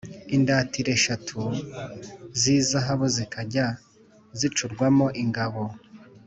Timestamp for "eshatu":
0.97-1.39